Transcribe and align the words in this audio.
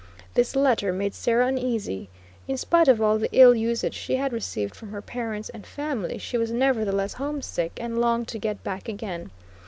This 0.33 0.55
letter 0.55 0.91
made 0.91 1.13
Sarah 1.13 1.45
uneasy. 1.45 2.09
In 2.47 2.57
spite 2.57 2.87
of 2.87 3.03
all 3.03 3.19
the 3.19 3.29
ill 3.33 3.53
usage 3.53 3.93
she 3.93 4.15
had 4.15 4.33
received 4.33 4.73
from 4.73 4.89
her 4.89 4.99
parents 5.03 5.49
and 5.49 5.63
family, 5.63 6.17
she 6.17 6.39
was 6.39 6.49
nevertheless 6.49 7.13
homesick, 7.13 7.73
and 7.79 8.01
longed 8.01 8.27
to 8.29 8.39
get 8.39 8.63
back 8.63 8.89
again. 8.89 9.29